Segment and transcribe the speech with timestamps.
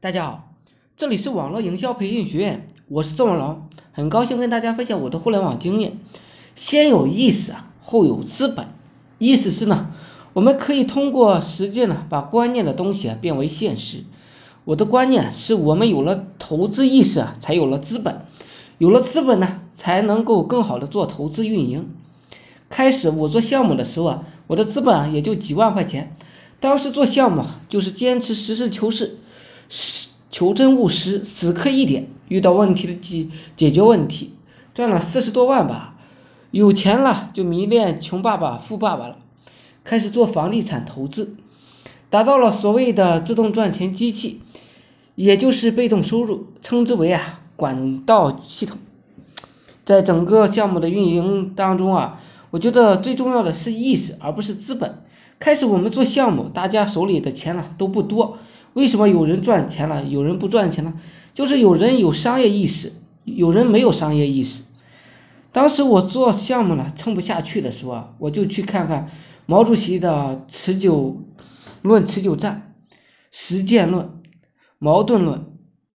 [0.00, 0.52] 大家好，
[0.96, 5.98] 这里是网络营销培训学院，我是郑文龙，很高兴跟大家分享我的互联网经验。
[6.54, 8.68] 先有意识啊，后有资本。
[9.18, 9.90] 意思是呢，
[10.34, 14.04] 我们可以通过实践呢，把观念的东西啊变为现实。
[14.64, 18.20] 我的观念是我们有了投资意识啊，才有了资本，
[18.78, 21.90] 有了资本呢，才能够更好的做投资运营。
[22.70, 26.14] 开始我做项目的时候啊，我的资本啊也就几万块钱。
[26.60, 29.17] 当时做项目就是坚持实事求是，
[30.30, 34.34] 求真务实，死磕一点，遇到问题的解解决问题，
[34.74, 35.94] 赚了四十多万吧。
[36.50, 39.16] 有钱了就迷恋穷爸爸富爸爸了，
[39.84, 41.36] 开始做房地产投资，
[42.08, 44.40] 打造了所谓的自动赚钱机器，
[45.14, 48.78] 也就是被动收入，称之为啊管道系统。
[49.84, 55.02] 在整个项目的运营当中啊，我觉得最重要的是意识，而不是资本。
[55.38, 58.38] 开始我们做项目，大家手里的钱呢都不多。
[58.74, 60.94] 为什么有人赚钱了，有人不赚钱呢？
[61.34, 62.92] 就是有人有商业意识，
[63.24, 64.64] 有人没有商业意识。
[65.52, 69.10] 当时我做项目呢撑不下去的时候啊，我就去看看
[69.46, 71.24] 毛主席的持久
[71.82, 72.74] 论、持久战、
[73.30, 74.10] 实践论、
[74.78, 75.46] 矛盾论。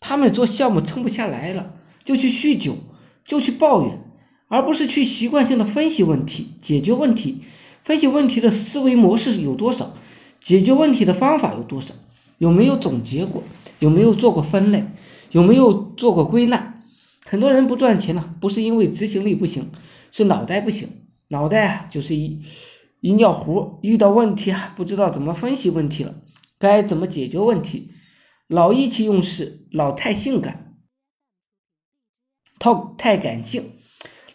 [0.00, 2.76] 他们做项目撑不下来了，就去酗酒，
[3.24, 4.00] 就去抱怨，
[4.48, 7.42] 而不是去习惯性的分析问题、解决问题。
[7.84, 9.94] 分析问题的思维模式有多少？
[10.40, 11.94] 解决问题的方法有多少？
[12.42, 13.44] 有没有总结过？
[13.78, 14.84] 有没有做过分类？
[15.30, 16.82] 有没有做过归纳？
[17.24, 19.70] 很多人不赚钱呢，不是因为执行力不行，
[20.10, 20.88] 是脑袋不行。
[21.28, 22.42] 脑袋啊，就是一
[23.00, 26.16] 一尿壶，遇到问题啊，不知道怎么分析问题了，
[26.58, 27.92] 该怎么解决问题？
[28.48, 30.74] 老意气用事，老太性感，
[32.58, 33.74] 太太感性，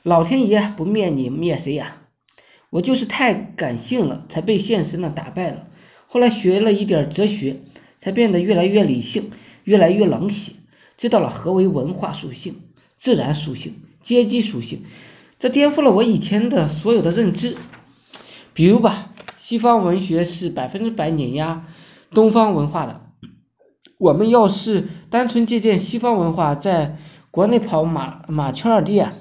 [0.01, 2.03] 老天爷不灭你灭谁呀？
[2.69, 5.67] 我就是太感性了，才被现实呢打败了。
[6.07, 7.63] 后来学了一点哲学，
[7.99, 9.31] 才变得越来越理性，
[9.63, 10.53] 越来越冷血，
[10.97, 12.61] 知道了何为文化属性、
[12.97, 14.83] 自然属性、阶级属性。
[15.39, 17.57] 这颠覆了我以前的所有的认知。
[18.53, 21.67] 比如吧，西方文学是百分之百碾压
[22.11, 23.01] 东方文化的。
[23.99, 26.97] 我们要是单纯借鉴西方文化，在
[27.29, 29.13] 国内跑马马圈儿地啊，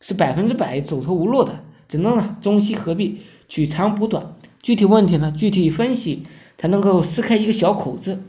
[0.00, 1.64] 是百分之百走投无路的。
[1.88, 6.26] 只能呢中西合璧，取长补短，具体问题呢具体分析，
[6.58, 8.22] 才能够撕开一个小口子。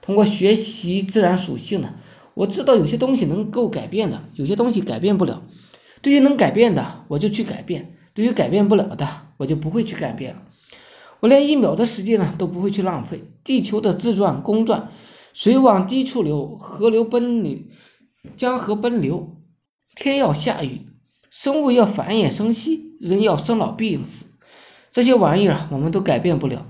[0.00, 1.94] 通过学习自然属性呢，
[2.34, 5.42] 我知道有些东西能够改变的，有些东西改变不了。
[6.02, 9.08] 对于能改变的，我就去改变；对于改变不了的，
[9.38, 10.42] 我就不会去改变了。
[11.20, 13.24] 我连一秒的时间呢都不会去浪费。
[13.44, 14.90] 地球的自转公转，
[15.32, 17.60] 水往低处流，河流奔流，
[18.36, 19.36] 江河奔流，
[19.96, 20.82] 天要下雨。
[21.30, 24.26] 生物要繁衍生息，人要生老病死，
[24.92, 26.66] 这些玩意儿我们都改变不了。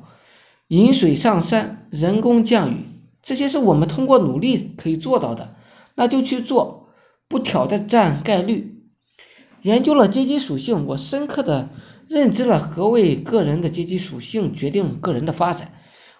[0.69, 2.86] 引水上山，人工降雨，
[3.22, 5.56] 这些是我们通过努力可以做到的，
[5.94, 6.88] 那就去做，
[7.28, 8.82] 不挑战概率。
[9.62, 11.70] 研究了阶级属性，我深刻的
[12.08, 15.72] 认知了何谓个人的阶级属性决定个人的发展。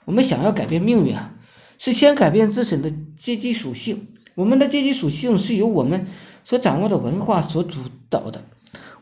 [0.05, 1.35] 我们想要改变命运啊，
[1.79, 4.09] 是先改变自身的阶级属性。
[4.35, 6.07] 我们的阶级属性是由我们。
[6.47, 7.79] 所掌握的文化所主
[8.11, 8.45] 导的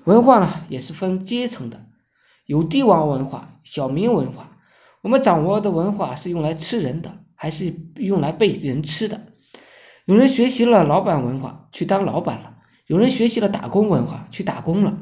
[0.04, 1.86] 文化呢，也是分阶层的，
[2.46, 4.51] 有帝王文化、小民文化。
[5.02, 9.20] 我们掌握的文化是用来吃人的，还是用来被人吃的？
[10.04, 12.54] 有人学习了老板文化，去当老板了；
[12.86, 14.98] 有人学习了打工文化，去打工了。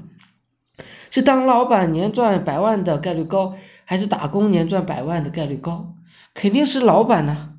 [1.11, 5.95] 是当老板年赚百万的概率高，还是打工年赚百万的概率高？
[6.33, 7.55] 肯定是老板呢。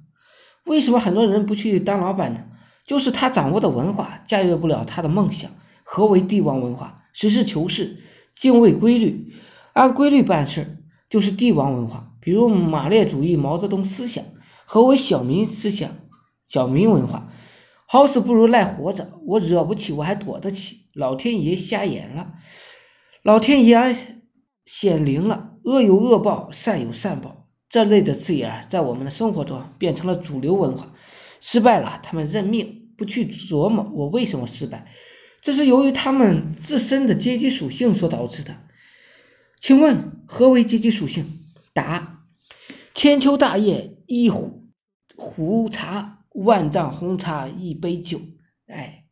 [0.64, 2.46] 为什么很多人不去当老板呢？
[2.88, 5.52] 就是他掌握的文化驾驭不了他的梦想。
[5.84, 7.04] 何为帝王文化？
[7.14, 8.02] 实事求是，
[8.36, 9.32] 敬畏规律，
[9.74, 12.11] 按规律办事，就是帝王文化。
[12.22, 14.24] 比如马列主义、毛泽东思想。
[14.66, 15.98] 何为小民思想？
[16.48, 17.34] 小民文化，
[17.88, 19.14] 好死不如赖活着。
[19.26, 20.86] 我惹不起，我还躲得起。
[20.94, 22.34] 老天爷瞎眼了，
[23.24, 23.96] 老天爷
[24.66, 25.50] 显灵了。
[25.64, 27.48] 恶有恶报，善有善报。
[27.70, 30.94] 这类的字眼在我们的生活中变成了主流文化。
[31.40, 34.88] 失败了，他们认命，不去琢磨我为什么失败，
[35.42, 38.56] 这是由于他们自身的阶级属性所导致的。
[39.62, 41.26] 请问何为阶级属性？
[41.74, 42.11] 答：
[42.94, 44.70] 千秋大业一壶
[45.16, 48.20] 壶茶，万丈红茶一杯酒。
[48.68, 49.06] 哎，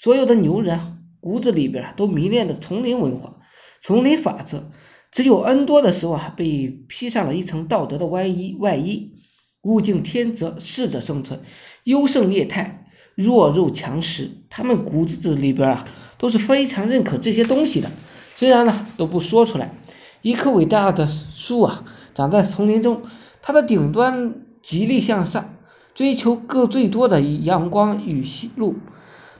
[0.00, 3.36] 所有的牛人骨子里边都迷恋着丛林文化，
[3.82, 4.70] 丛林法则，
[5.10, 9.14] 只有 N 多的时候啊，被披上了一层道德的外衣外衣。
[9.62, 11.42] 物竞天择，适者生存，
[11.82, 12.86] 优胜劣汰，
[13.16, 14.30] 弱肉强食。
[14.48, 17.90] 他们骨子里边啊，都是非常认可这些东西的。
[18.36, 19.74] 虽然呢，都不说出来。
[20.22, 21.84] 一棵伟大的树啊，
[22.14, 23.02] 长在丛林中，
[23.40, 25.54] 它的顶端极力向上，
[25.94, 28.26] 追求个最多的阳光与
[28.56, 28.76] 露。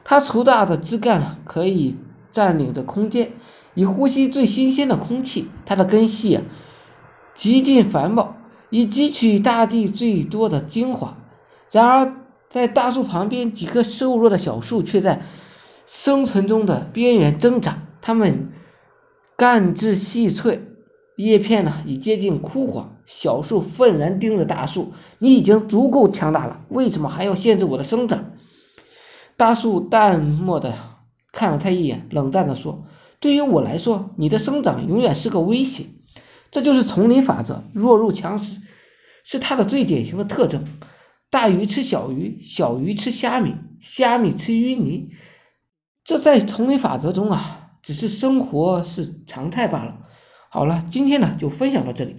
[0.05, 1.97] 它粗大的枝干可以
[2.33, 3.33] 占领着空间，
[3.75, 5.49] 以呼吸最新鲜的空气。
[5.67, 6.43] 它的根系啊，
[7.35, 8.37] 极尽繁茂，
[8.71, 11.19] 以汲取大地最多的精华。
[11.71, 12.15] 然而，
[12.49, 15.23] 在大树旁边，几棵瘦弱的小树却在
[15.87, 17.83] 生存中的边缘挣扎。
[18.01, 18.53] 它们
[19.37, 20.68] 干枝细脆，
[21.25, 22.97] 叶片呢已接近枯黄。
[23.05, 28.33] 小树愤然盯着大树：“你已经足够强大了，为什么还要限制我的生长？”
[29.37, 30.75] 大树淡漠的
[31.33, 32.85] 看了他一眼，冷淡的说
[33.19, 35.87] ：“对于我来说，你的生长永远是个威胁。
[36.51, 38.61] 这就是丛林法则，弱肉强食，
[39.25, 40.65] 是它的最典型的特征。”
[41.31, 45.11] 大鱼吃小鱼，小鱼吃虾米，虾米吃淤泥，
[46.05, 49.98] 这在丛林法则中啊，只是生活是常态罢了。
[50.51, 52.17] 好了，今天呢就分享到这里，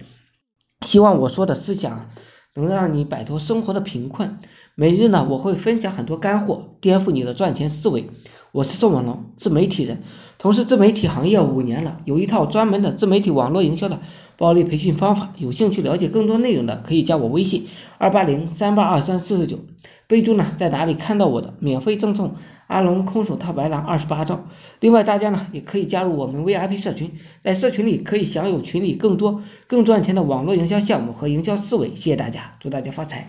[0.86, 2.10] 希望我说的思想
[2.54, 4.38] 能让你摆脱生活的贫困。
[4.76, 8.08] 每日呢我会分享很多干货，颠覆你的赚钱思维。
[8.52, 10.04] 我是宋文龙，自媒体人，
[10.38, 13.98] 从事自媒体行业五年了，有一套专门的自媒体网络营销的
[14.38, 15.32] 暴力培训方法。
[15.36, 17.66] 有兴趣了解更多内容的，可以加我微信
[17.98, 19.58] 二八零三八二三四四九，
[20.06, 22.36] 备注呢在哪里看到我的，免费赠送
[22.70, 24.44] 阿龙空手套白狼二十八招。
[24.78, 27.10] 另外大家呢也可以加入我们 VIP 社群，
[27.42, 31.88] 在社群里可以享有群里更多更赚钱的网络营销项目和营销思维。
[31.96, 33.28] 谢谢大家，祝大家发财。